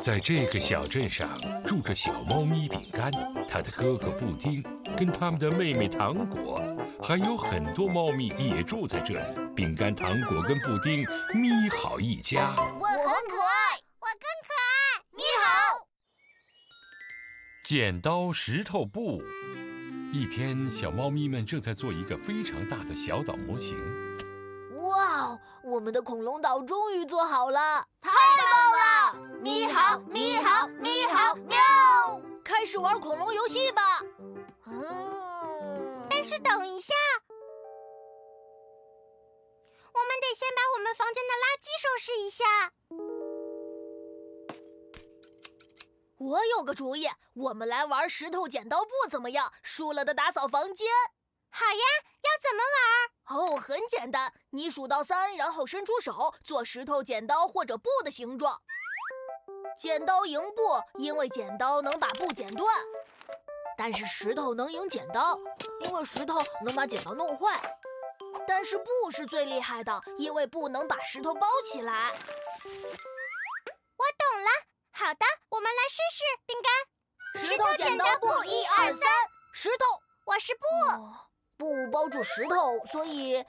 [0.00, 1.28] 在这个小镇上
[1.66, 3.10] 住着小猫咪饼干，
[3.48, 4.62] 它的哥哥布丁，
[4.96, 6.56] 跟他们的妹妹糖果，
[7.02, 9.20] 还有很多猫咪也住在这里。
[9.56, 12.54] 饼干、糖果跟布丁，咪好一家。
[12.56, 15.86] 我很可爱，我更可爱，咪好。
[17.64, 19.20] 剪刀石头布。
[20.12, 23.76] 一天，小猫咪们正在做一个非常大的小岛模型。
[24.76, 27.84] 哇，我们的恐龙岛终于做好了！
[28.00, 28.10] 太
[32.98, 34.00] 玩恐龙游戏吧。
[34.66, 36.92] 嗯，但是等一下，
[39.92, 42.44] 我们得先把我们房间的垃圾收拾一下。
[46.16, 49.52] 我有个主意，我们来玩石头剪刀布怎么样？
[49.62, 50.88] 输了的打扫房间。
[51.50, 51.84] 好呀，
[52.24, 53.54] 要怎么玩？
[53.54, 58.60] 哦，很简单，你数到三，然后伸出手做石头剪刀或者布的形状。
[59.76, 62.68] 剪刀赢布，因为剪刀能把布剪断；
[63.76, 65.38] 但是石头能赢剪刀，
[65.80, 67.60] 因为石头能把剪刀弄坏。
[68.46, 72.12] 但是布是最厉害的，因为布能把石头包起来。
[72.64, 74.50] 我懂了。
[74.90, 76.72] 好的，我们来试试饼干。
[77.44, 79.08] 石头剪刀布，一二三，
[79.52, 79.84] 石头，
[80.24, 80.64] 我是布，
[81.56, 83.44] 布包住石头，所以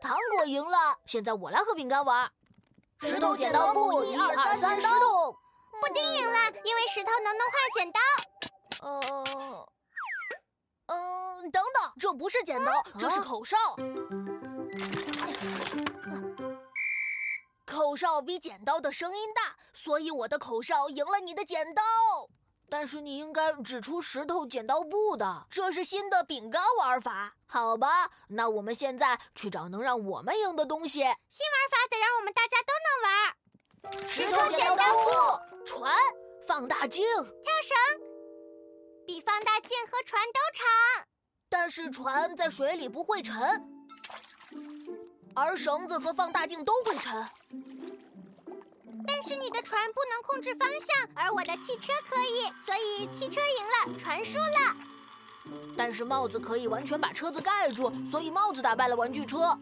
[0.00, 0.98] 糖果赢了。
[1.04, 2.30] 现在我来和饼干玩。
[3.00, 5.36] 石头剪刀布，一二三，石头。
[5.80, 8.00] 布丁赢了，因为石头能弄坏剪刀。
[8.80, 9.66] 嗯
[10.86, 13.56] 嗯，等等，这不是剪刀，这是口哨。
[17.66, 21.82] 口哨比剪刀的声音大，所以我的口哨赢了你的剪刀。
[22.70, 27.34] 但是你应该只出石头剪刀布的，这是新的饼干玩法。
[27.46, 30.98] 好吧，那我们现在去找能让我们赢的东西。
[30.98, 31.14] 新玩
[31.70, 33.34] 法得让我们大家都能玩。
[34.06, 35.92] 石头剪刀布，船，
[36.46, 37.76] 放大镜，跳绳，
[39.06, 41.06] 比放大镜和船都长，
[41.48, 43.62] 但是船在水里不会沉。
[45.34, 47.24] 而绳子和放大镜都会沉，
[49.06, 54.76] 但是你的船不能控制方向，而我的汽车可以，所以汽车赢了，船输了。
[55.76, 59.56] 但是帽子可以完全把车子盖住，所以帽子打败了玩具车。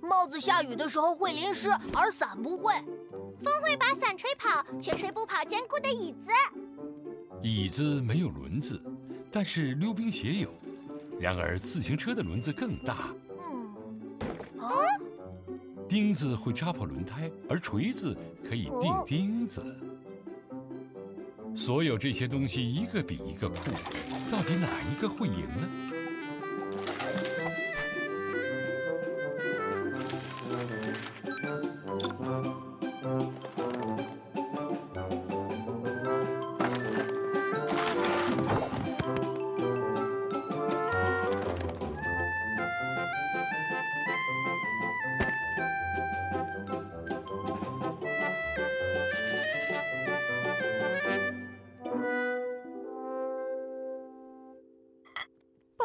[0.00, 2.74] 帽子下雨的时候会淋湿，而伞不会。
[3.42, 6.30] 风会把伞吹跑，却吹不跑坚固的椅子。
[7.40, 8.82] 椅子没有轮子，
[9.30, 10.52] 但是溜冰鞋有。
[11.20, 13.14] 然而，自行车的轮子更大。
[13.40, 13.74] 嗯，
[14.60, 14.70] 啊，
[15.88, 19.62] 钉子会扎破轮胎，而锤子可以钉钉子。
[21.54, 23.70] 所有这些东西一个比一个酷，
[24.30, 25.87] 到底哪一个会赢呢？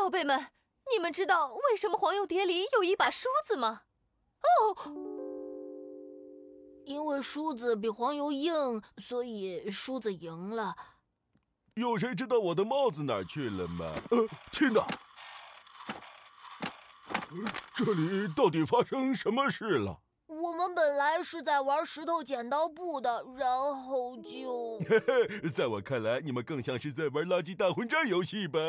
[0.03, 0.47] 宝贝们，
[0.93, 3.83] 你们知道为什么黄油碟里有一把梳子吗？
[4.41, 4.75] 哦，
[6.83, 10.75] 因为梳子比黄油硬，所以梳子赢了。
[11.75, 13.93] 有谁知道我的帽子哪去了吗？
[14.11, 14.85] 呃，天哪！
[17.73, 20.01] 这里到底发生什么事了？
[20.27, 24.81] 我们本来是在玩石头剪刀布的，然后就……
[25.53, 28.59] 在我看来，你们更像是在玩垃圾大混战游戏吧？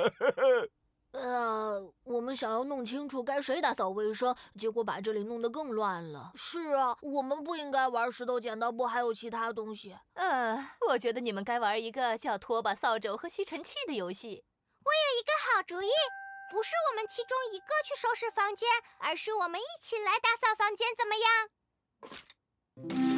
[1.14, 6.32] 呃，我们想要弄清楚该谁打扫卫生，结果把这里弄得更乱了。
[6.34, 9.97] 是啊，我们不应该玩石头剪刀布，还有其他东西。
[10.14, 14.44] 嗯，我觉得你们该玩一个叫拖把、扫帚和吸尘器的游戏。
[14.84, 15.91] 我有一个好主意，
[16.50, 21.14] 不是我们其中一个去收拾房间，而是我们一起来打扫房间，怎么
[22.98, 23.13] 样？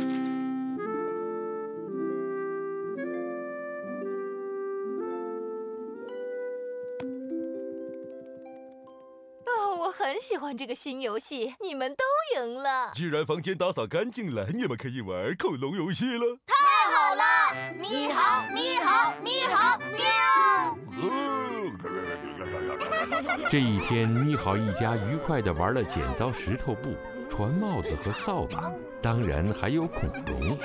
[10.07, 12.05] 很喜欢这个新游戏，你们都
[12.37, 12.93] 赢了。
[12.95, 16.39] 既然房间打扫干净了，你们可以玩恐龙游戏了。
[16.47, 16.55] 太
[16.95, 17.75] 好了！
[17.77, 20.07] 咪好，咪好，咪好，喵！
[23.51, 26.95] 这一天，咪好一家愉快地玩了剪刀石头布、
[27.29, 28.71] 船帽子和扫把，
[29.03, 30.57] 当然还有恐龙。